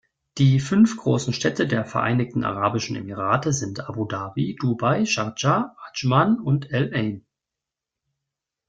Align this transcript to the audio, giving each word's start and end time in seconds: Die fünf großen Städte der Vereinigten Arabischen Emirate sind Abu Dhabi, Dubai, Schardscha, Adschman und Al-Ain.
Die 0.39 0.59
fünf 0.59 0.97
großen 0.97 1.31
Städte 1.31 1.67
der 1.67 1.85
Vereinigten 1.85 2.43
Arabischen 2.43 2.95
Emirate 2.95 3.53
sind 3.53 3.87
Abu 3.87 4.05
Dhabi, 4.05 4.55
Dubai, 4.59 5.05
Schardscha, 5.05 5.75
Adschman 5.87 6.39
und 6.39 6.73
Al-Ain. 6.73 7.23